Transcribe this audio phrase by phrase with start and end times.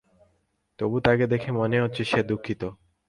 [0.79, 2.61] তবু তাকে দেখে মনে হচ্ছে সে দুঃখিত।